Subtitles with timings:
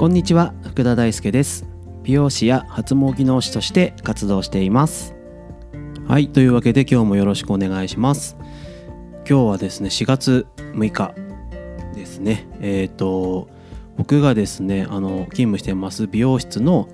[0.00, 1.66] こんにちは福田大輔です。
[2.04, 5.14] 美容師や発毛技能士として活動しています。
[6.08, 8.38] はいというわけで今日もよろしくお願いします。
[9.28, 11.14] 今日はですね4月6日
[11.94, 12.48] ですね。
[12.62, 13.50] えっ、ー、と
[13.98, 16.88] 僕がですねあの勤務してます美容室の、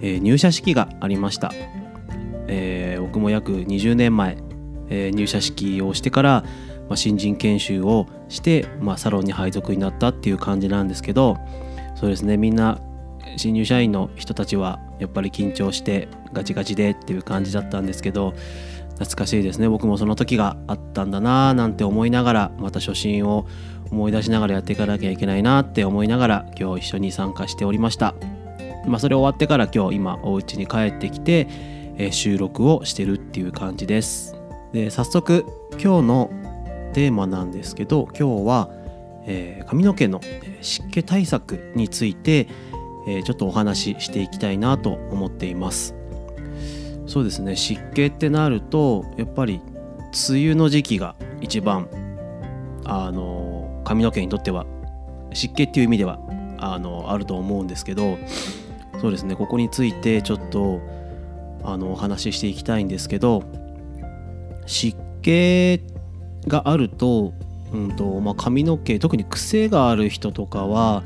[0.00, 1.52] えー、入社式がありました、
[2.46, 4.38] えー、僕も約20年前、
[4.88, 6.42] え入社式をしてから
[6.88, 11.36] まあ、新人研修をして、まあ、サロンに配属になったっていう感じなんですけど
[11.96, 12.36] そうですね。
[12.36, 12.78] みんな
[13.36, 18.34] 新入社員の人たちはやっぱり緊張してガチガチでっていう感じだったんですけど
[18.94, 19.68] 懐かしいですね。
[19.68, 23.46] 僕もその時があったんだなーなんて思いながらまた初心を
[23.90, 28.14] 思い出しながらやっていかなきゃいけないなって思いながら今日一緒に参加しておりました。
[28.86, 31.46] まあそれ終わってから今日今お家に帰ってきて、
[31.96, 34.34] えー、収録をしてるっていう感じです。
[34.72, 36.30] で早速今日の
[36.92, 38.70] テーマなんですけど今日は、
[39.26, 40.20] えー、髪の毛の
[40.60, 42.48] 湿気対策について、
[43.06, 45.94] えー、ちょっとお話ししていきたいなと思っています。
[47.06, 47.56] そうですね。
[47.56, 49.60] 湿気ってなるとやっぱり
[50.28, 51.88] 梅雨の時期が一番
[52.84, 54.66] あの髪の毛にとっては
[55.32, 56.18] 湿気っていう意味では
[56.58, 58.18] あのあると思うんですけど
[59.00, 59.36] そうですね。
[59.36, 60.80] ここについてちょっと
[61.62, 63.42] あのお話ししていきたいんですけど
[64.66, 65.80] 湿気
[66.46, 67.32] があると,、
[67.72, 71.02] うんとまあ、髪の毛特に癖がある人とかは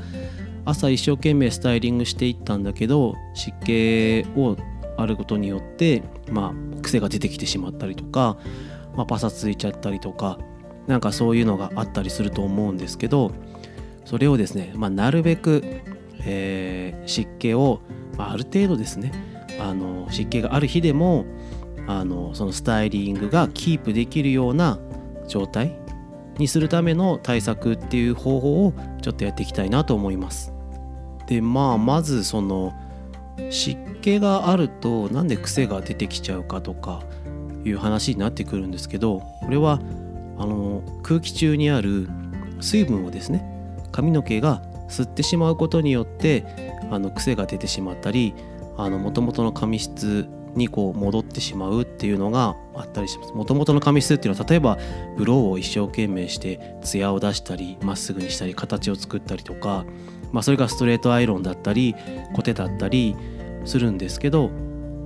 [0.63, 4.55] 朝一生懸命スタイリングしていったんだけど湿気を
[4.97, 8.37] あることによって、まあ、癖が出てきてしまったりとか、
[8.95, 10.37] まあ、パサついちゃったりとか
[10.87, 13.31] なんかそういうのがあったりすると思うんですけど
[14.05, 15.63] それをですね、まあ、なるべく、
[16.25, 17.81] えー、湿気を、
[18.17, 19.11] まあ、ある程度ですね
[19.59, 21.25] あの湿気がある日でも
[21.87, 24.79] あのそのスタイリングがキープできるような
[25.27, 25.80] 状態
[26.41, 30.53] にするための対策っていう方法をちょっとやっていきたいなと思います。
[31.27, 32.73] でまあまずその
[33.49, 37.01] 湿気があるとなんで癖が出てきちゃうかとか
[37.63, 39.79] いう話になってくるんですけどこれは
[40.37, 42.09] あの空気中にある
[42.59, 43.45] 水分をですね
[43.91, 46.45] 髪の毛が吸ってしまうことによって
[46.89, 48.33] あの癖が出てしまったり
[48.77, 53.33] もともとの髪質にこう戻ってしまうっていうのがあったりします。
[53.33, 54.77] もともとの髪質っていうのは例えば
[55.17, 59.85] ブローを一生懸命してツヤを出したりまっすぐにしたり形を作ったりとか、
[60.31, 61.95] まあ、それがストレートアイロンだったり
[62.33, 63.15] コテだったり
[63.65, 64.49] するんですけど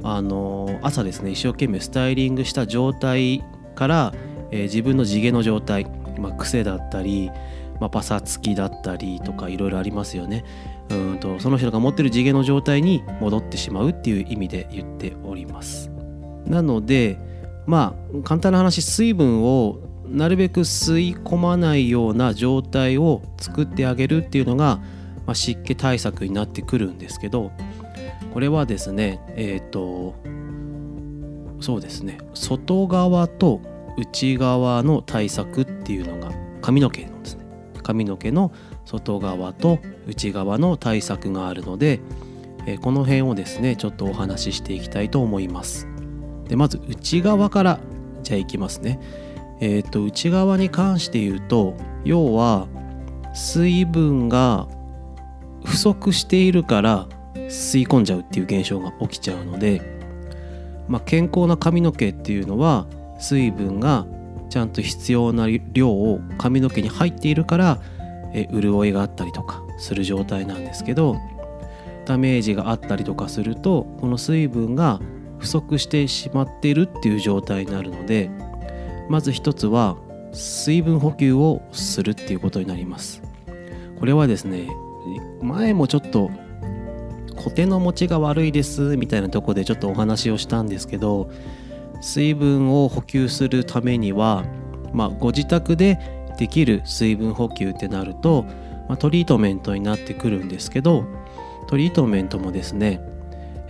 [0.04, 3.44] あの朝ですね一生懸命スタイリングした状態
[3.76, 4.14] から、
[4.52, 5.86] えー、自分の地毛の状態、
[6.20, 7.32] まあ、癖だったり、
[7.80, 10.44] まあ、パサつきだったりとかいろいろありますよね。
[10.90, 15.90] うんとその人が持ってる地毛の状態に戻ってしまうっていう意味で言っております。
[16.46, 17.18] なので
[17.66, 24.78] まあ簡単な話水分をなるべく吸い込まないような状態を作ってあげるっていうのが、
[25.26, 27.52] まあ、湿気対策になってくるんですけど
[28.34, 30.16] これはですねえっ、ー、と
[31.60, 33.62] そうですね外側と
[33.98, 36.32] 内側の対策っていうのが
[36.62, 37.46] 髪の毛のですね
[37.82, 38.52] 髪の毛の
[38.86, 42.00] 外側と内側の対策があるので、
[42.68, 45.88] えこの辺をですねちょっとお話ししていきたいと思います。
[46.48, 47.80] でまず内側から
[48.24, 49.00] じゃあいきますね。
[49.60, 52.68] えっ、と内側に関して言うと要は
[53.34, 54.68] 水分が
[55.64, 59.82] 不足しているから吸い込んじゃうっていう現象が起きちゃうので、
[60.88, 62.88] まあ、健康な髪の毛っていうのは
[63.20, 64.06] 水分が
[64.50, 67.82] ちゃんと必要な量を髪の毛に入っているから
[68.36, 71.18] え潤いがあったりとかする状態なんですけど
[72.06, 75.00] ダメージがあったりとかするとこの水分が
[75.40, 78.30] 不足してしまっているっていう状態になるので
[79.10, 79.98] まず一つは
[80.34, 83.22] 水分補給をするっていうことになります。
[84.00, 84.68] これはですね
[85.42, 86.30] 前もちょっと
[87.36, 91.30] コテの持ちが悪いですみたいなとこでちょっとお話をしたんですけど
[92.02, 94.44] 水分を補給するためには、
[94.94, 98.44] まあ、ご自宅でできる水分補給ってなると、
[98.88, 101.06] まあ、トリートメントになってくるんですけど
[101.68, 103.02] トリートメントもですね、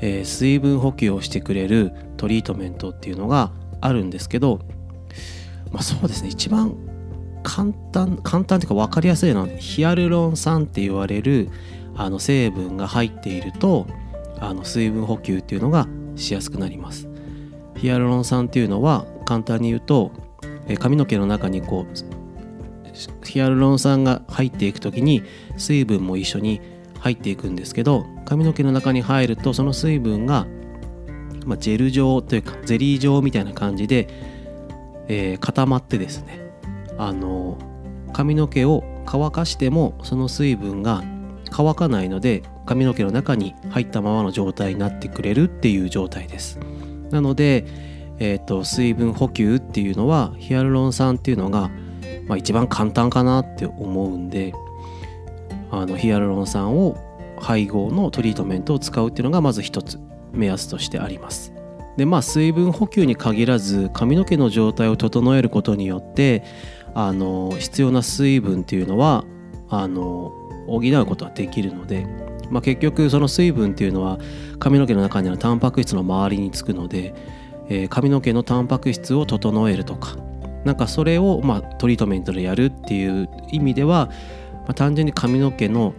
[0.02, 3.52] えー、水分補給をしてくれるトリートメントっていうのが
[3.82, 4.60] あるんですけど、
[5.72, 6.76] まあ、そうですね一番
[7.44, 11.50] 簡単簡単というか分かりやすいのはヒアルロン酸って言われる
[11.96, 13.88] あの成分が入っていると
[14.40, 17.08] あの水分補給っていうのがしやすくなります。
[17.78, 20.12] ヒアルロン酸っていうのは簡単に言うと
[20.80, 22.35] 髪の毛の中にこう
[23.24, 25.24] ヒアルロン酸が入っていく時に
[25.58, 26.62] 水分も一緒に
[27.00, 30.48] 入っていくんですけど髪の毛の中に入るとその水分が、
[31.46, 34.08] まあ、ジェル状というかゼリー状みたいな感じで、
[35.08, 36.52] えー、固まってですね
[36.98, 37.58] あの
[38.14, 41.04] 髪の毛を乾かしてもその水分が
[41.52, 46.60] 乾かないので髪の毛の中に入ったままの状態になってくれるっていう状態です。
[47.12, 47.66] なので、
[48.18, 51.70] えーと、水分補給っていうのはヒアルロン酸っていうのが、
[52.28, 54.54] まあ、一番簡単かなって思うんで
[55.72, 56.98] あのヒアルロン酸を
[57.40, 60.00] 配合のトリートメントを使うっていうのがまず一つ
[60.32, 61.54] 目安としてあります。
[61.98, 66.44] でまあ水分補給に限らず髪の毛の状態を整えることによって
[66.94, 69.24] あの必要な水分っていうのは
[69.70, 70.32] あの
[70.68, 72.06] 補うことができるので、
[72.50, 74.20] まあ、結局その水分っていうのは
[74.60, 77.14] 髪の毛の中にあるタンパク質の周りにつくので、
[77.70, 80.18] えー、髪の毛のタンパク質を整えるとか
[80.66, 84.10] なんかそれをまあトリートメントでやるっていう意味では、
[84.52, 85.94] まあ、単純に髪の毛の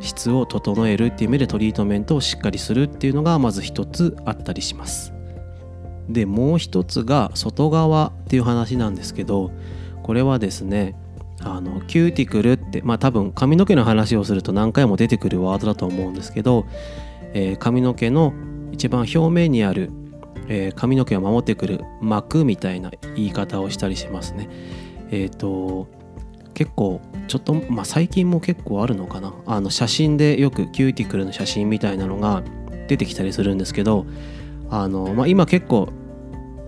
[0.00, 5.12] 質を整えるっていう意味でトリートメントをしっかりするっていうのがまず一つあったりします。
[6.08, 9.52] でもう一つが外側っていう話なんですけど
[10.02, 10.96] これはですね
[11.40, 16.66] あのキューティクルってまあ多分髪の毛の話をすると何回も出てくるワードだと思うんですけど、
[17.34, 18.32] えー、髪の毛の
[18.72, 19.90] 一番表面にある、
[20.48, 24.48] えー、髪の毛を守ってくる膜みたいな言い方をしたりしますね。
[25.10, 25.88] えっ、ー、と
[26.54, 32.42] 結構ちょっと、まあ、最近も結構あるのかなあの写真でよくキューティクルの写真みたいなのが
[32.88, 34.04] 出てきたりするんですけど
[34.68, 35.88] あの、まあ、今結構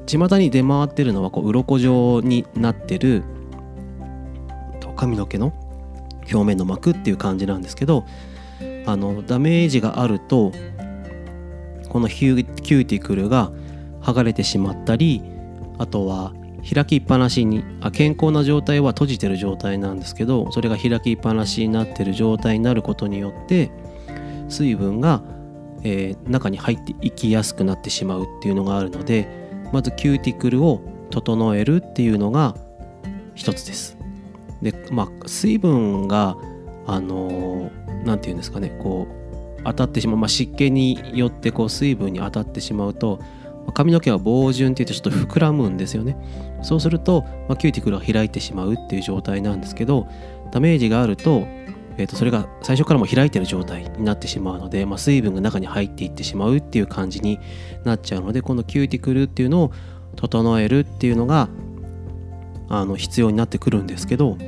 [0.07, 3.25] 巷に出回ってるのはこう鱗状になってる
[4.97, 5.53] 髪の毛の
[6.33, 8.07] 表面の膜っていう感じなんですけど
[8.87, 10.53] あのダメージがあると
[11.95, 13.53] このヒュキューティクルが
[14.03, 15.23] 剥がれてしまったり
[15.79, 16.33] あとは
[16.69, 23.71] 開きっぱなしにあ健康な状態は閉じてる状態なんですけどそれが開きっぱなしになってる状態になることによって
[24.49, 25.23] 水分が、
[25.85, 29.29] えー、中に入っていきやすくなってしまうっていうのがあるので
[29.73, 32.57] まずキューティクルを整えるっていうのが
[33.37, 33.97] 一つです。
[34.63, 36.37] でまあ水分が
[36.89, 37.71] あの
[38.05, 39.24] 何て言うんですかねこう
[39.65, 43.21] 当たってしまう、まあ、湿気によってこう水分に当たってしまうと
[43.73, 46.17] 髪の毛は膨潤っていうとちょっと膨らむんですよね。
[46.63, 50.07] そうすると、まあ、キューティクルが開いてしまうっていう状態なんですけど
[50.51, 51.47] ダメージがあると,、
[51.97, 57.39] えー、とそれが最初からも開いてる状態になってしまうので、まあ、水分が中に入っていってしまうっていう感じに
[57.85, 59.73] なっちゃうのでこのキューティクルっていうのを
[60.17, 61.49] 整えるっていうのが
[62.69, 64.39] あの必要になってくるんですけど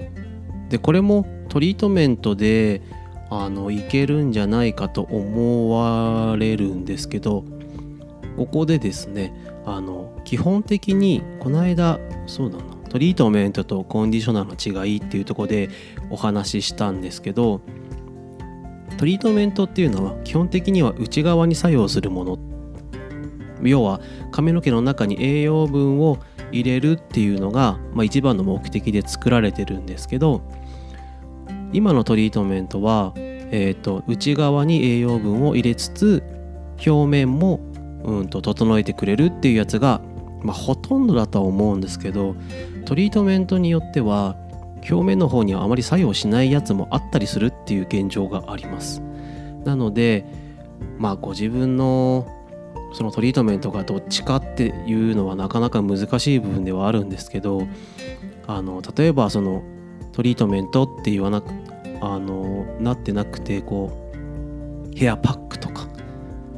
[0.71, 2.83] でこれもトリートメントで
[3.31, 7.45] あのいけるんじゃないかと思われるんですけど
[8.37, 9.33] ここでですね
[9.65, 15.71] あの基本的にこの間そうだなトリートメントとコンディショナーの違いっていうとこで
[16.11, 17.61] お話ししたんですけど
[18.97, 22.39] トリートメントっていうのは基本的には内側に作用するもの。
[23.63, 24.01] 要は
[24.33, 26.19] 髪の毛の中に栄養分を
[26.53, 30.43] 入れるっていうのが、まあ、一番の目的で作られてるんですけど
[31.77, 36.23] 今のトリートメントは、えーと、内側に栄養分を入れつつ
[36.87, 37.61] 表面も
[38.03, 40.01] うんと整えてくれるっていうやつが、
[40.41, 42.35] まあ、ほとんどだとは思うんですけど
[42.87, 44.37] トリートメントによっては
[44.89, 49.03] 表面の方にはあまり作用しないやつもあったりするっていう現状があります。
[49.65, 50.25] なので
[50.97, 52.27] まあご自分の
[52.95, 57.67] そのトリートメントがどっちかっていうのはなかなか難しい部分ではあるんですけど
[58.47, 59.63] あの例えばその
[60.13, 61.66] トリートメントって言わなく
[62.01, 65.87] あのなってなくてこうヘアパックとか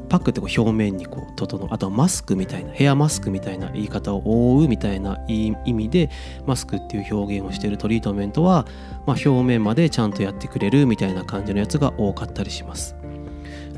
[0.09, 6.11] パックってこう表面にこう整うあとはマスクみたいなヘアマスクみたいな言い方を覆うみたいな意味で
[6.47, 8.67] マスクっていう表現をしてるトリートメントは、
[9.07, 12.97] まあ、表面までちゃんとやってくれるみたいな感じのやつが多かったりします。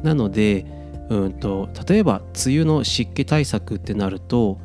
[0.02, 0.64] なので
[1.08, 4.58] うんと例えば梅雨の湿気対策ってなると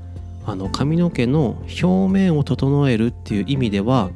[0.45, 4.11] あの髪の毛の表面を整えるっていう意味では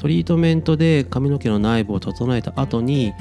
[0.00, 3.12] トリートメントで髪の毛の内部を整えた後に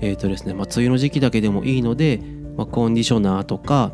[0.00, 2.20] えーとですねまあ、梅雨の時期だけでもいいので、
[2.56, 3.92] まあ、コンディショナーとか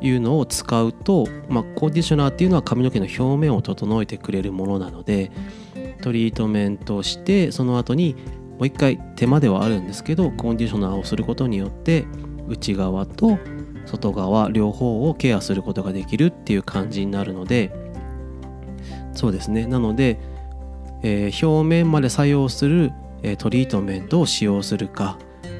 [0.00, 5.30] いうのを使うと、まあ、コンディショナーっていうのは髪の毛の表面を整えてくれるものなので
[6.02, 8.14] トリートメントをしてその後に
[8.58, 12.06] もう一回手間ではあるんですけどコンディショナーをすることによって
[12.48, 13.38] 内側と
[13.86, 17.72] 外側両方をケアすることができるっていう感じになるので
[19.18, 19.66] そうですね。
[19.66, 20.20] なので、
[21.02, 25.18] えー、表面まで作用する、えー、トリートメントを使用するか、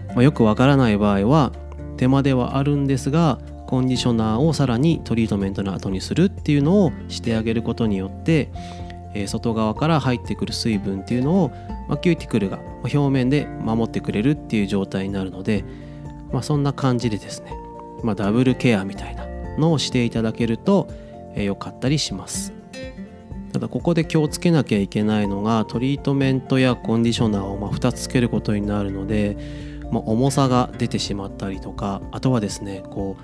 [0.09, 1.53] まあ、よくわからない場合は
[1.97, 8.51] 手間ではあるんですがコンディショナーをさらにトリートメントの後にするっていうのをしてあげることによって、
[9.15, 11.51] えー、外側から入ってくる水分っていうのを、
[11.89, 15.65] まあ、キューティクルが表面で守ってくれるっていう状態になるので
[16.33, 17.53] まあ、そんな感じでですね、
[18.03, 19.27] ま、ダブルケアみたいな
[19.59, 20.89] のをしていただけると
[21.35, 22.58] 良、えー、かったりします。
[23.53, 33.17] ただここで気をつけなきゃいけないのがトリートメントやコンディショナーをま2つつけることになるのでまあ、重さが出てしまったりとかあとはですねこ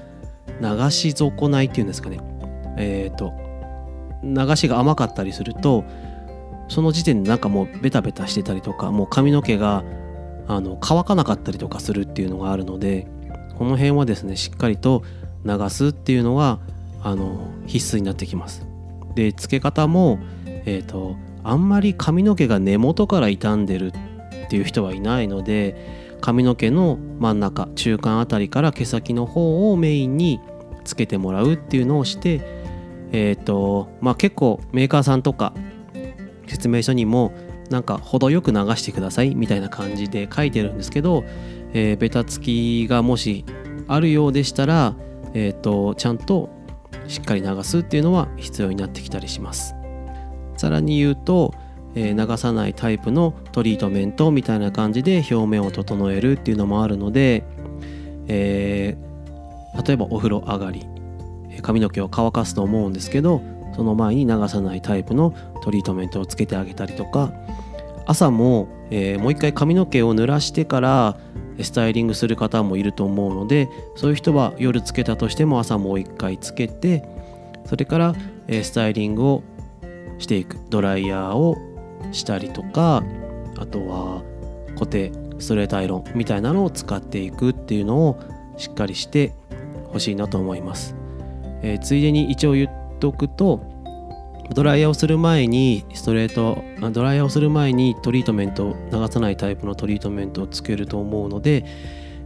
[0.61, 2.21] う流し損ないっていうんですかね
[2.77, 3.33] えっ、ー、と
[4.23, 5.85] 流しが甘かったりすると
[6.69, 9.85] その時点でなんかもうベタベタしてたりとかもう髪の毛が
[10.47, 13.07] あの乾かなかったりとかするっていうのがあるので
[13.59, 15.03] この辺はですねしっかりと
[15.45, 16.59] 流すっていうのが
[17.03, 18.67] あの必須になってきます。
[19.15, 23.93] で付け方も、えーと、あんまり髪の毛が根元から傷んでる
[24.47, 30.41] っていう人はいないので髪の毛の真ん中中間あたりから毛先の方をメインに
[30.85, 32.41] つけてもらうっていうのをして
[33.13, 35.53] えっ、ー、とまあ結構メーカーさんとか
[36.47, 37.33] 説明書にも
[37.71, 41.25] なんか程よく流してくださいみたいな感じで書いてるんですけど、
[41.73, 43.45] えー、ベタつきがもし
[43.89, 44.95] あるようでしたら、
[45.35, 46.51] えーと、ちゃんと
[47.09, 49.75] しっかり流すっていうのは必要になってきたりします。
[50.57, 51.55] さらに言うと、
[51.95, 57.45] え、流さないタイプのトリートメントみたいな感じで表面を整えるっていうのもあるので、
[58.27, 60.87] えー、例えばお風呂上がり
[61.63, 63.43] 髪の毛を乾かすと思うんですけど
[63.77, 67.33] その前に流さないタイプのトリートメントをつけてあげたりとか
[68.07, 71.17] 朝も、えー、もう一回髪の毛を濡らしてから
[71.61, 77.05] スタイリングする方もいると思うのでそういう人は夜つけたとしても朝もう一回つけて
[77.67, 78.15] それから、
[78.49, 79.43] スタイリングを
[80.19, 80.59] していく。
[80.69, 81.57] ドライヤーを
[82.13, 83.03] したりとか
[83.57, 84.23] あとは
[84.75, 88.21] 固定ストレートアイロンみたいなのを使っていくっていうのを
[88.57, 89.33] しっかりして
[89.93, 90.95] ほしいなと思います、
[91.63, 93.74] えー、ついでに一応言っておくと
[94.53, 101.65] ドライヤーをする前にストレートドライヤーをする前にトリートメント流さないタイプのトリートメントをつけると思うので、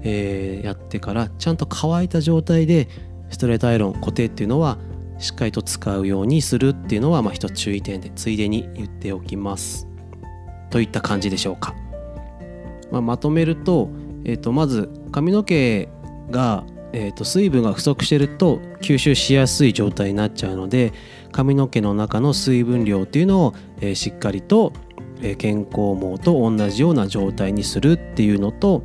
[0.02, 2.88] えー、やってからちゃんと乾いた状態で
[3.30, 4.78] ストレートアイロン固定っていうのは
[5.18, 9.88] しっかりと使うようにするっていうのはまあ一つ注意点でついでに言っておきます。
[10.70, 11.75] といった感じでしょうか、
[12.90, 13.88] まあ、まとめると,、
[14.25, 15.88] えー、とまず髪の毛
[16.30, 20.92] がえー、と水分が不足してると吸収しやすい状態になっちゃうので
[21.33, 24.73] 髪の毛の中の水分量っていうのを、えー、しっかりと、
[25.21, 28.85] えー、健康毛と同じような状態にするっていうのと、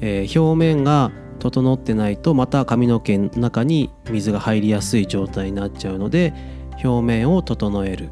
[0.00, 6.32] えー、表面が整ってないとまた髪の毛の中に水が入りやすい状態になっちゃうので
[6.82, 8.10] 表面を整える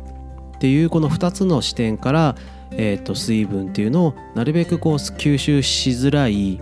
[0.57, 2.37] っていうこの2つの視点から、
[2.71, 6.61] えー、と水分っていうのをなるべくこう吸収しづらい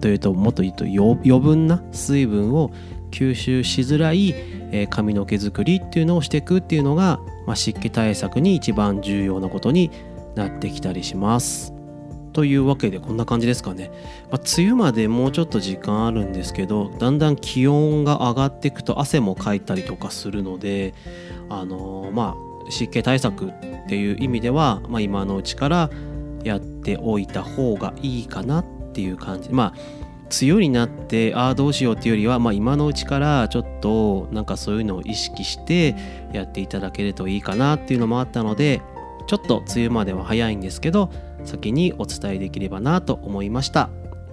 [0.00, 2.72] というともっと言うと余分な水分を
[3.10, 4.34] 吸収しづらい、
[4.72, 9.92] え髪の毛作りっていうのをしていくっていうのが、ま、湿気対策に一番重要なことに
[10.34, 11.72] なってきたりします。
[12.32, 13.92] というわけでこんな感じですかね。
[14.32, 20.94] まあ、梅雨までもうちょっと時間あるんですけどだんだん気温が上がっていくと汗もかいたりとかするので
[21.48, 22.34] あのー、ま
[22.66, 23.50] あ湿気対策っ
[23.88, 25.90] ていう意味では、まあ、今のうちから
[26.42, 29.50] やっておいた方がいいかなっっていう感じ。
[29.50, 30.04] まあ
[30.42, 35.94] 梅雨になってああどうしようっていうよりは、まあ、今のうちからちょっとなんかそういうのを意識して
[36.32, 38.80] やっていただけるといいかなっていうのもあったので
[39.26, 41.10] ちょっと梅雨までは早いんですけど
[41.44, 43.90] 先にお伝えできればなと思いました。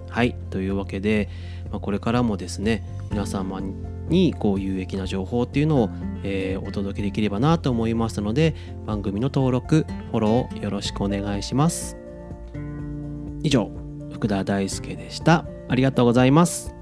[0.08, 0.34] はい。
[0.50, 1.28] というわけで、
[1.70, 3.60] まあ、これからもですね皆様
[4.08, 5.90] にこう有益な情報っていうのを、
[6.22, 8.54] えー、お届けできればなと思いますので
[8.86, 11.96] 番組の登録フォローよろしくお願いします。
[13.42, 13.81] 以上。
[14.12, 15.46] 福田大輔でした。
[15.68, 16.81] ありがとうございます。